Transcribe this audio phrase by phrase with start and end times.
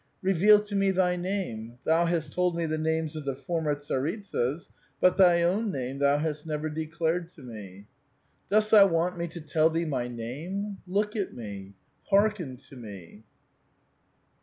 [0.23, 4.67] "Reveal to me thj' name; thou hast told me the names of the former tsaritsas,
[4.99, 7.85] but thy own name thou hast never declared to me."
[8.47, 10.79] ^^ Dost thou want me to tell thee my name?
[10.87, 11.75] Look at me,
[12.09, 13.21] hearken to me."